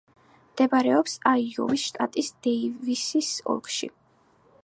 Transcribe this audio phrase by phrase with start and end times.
[0.53, 3.93] მდებარეობს აიოვის შტატის დეივისის ოლქში.